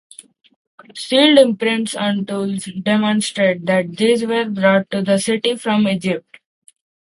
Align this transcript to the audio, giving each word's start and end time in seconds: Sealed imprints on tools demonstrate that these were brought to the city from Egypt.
Sealed 0.95 1.37
imprints 1.37 1.93
on 1.93 2.25
tools 2.25 2.65
demonstrate 2.81 3.67
that 3.67 3.97
these 3.97 4.25
were 4.25 4.45
brought 4.45 4.89
to 4.89 5.03
the 5.03 5.19
city 5.19 5.55
from 5.55 5.87
Egypt. 5.87 6.39